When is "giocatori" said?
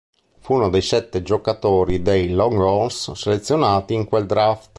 1.21-2.01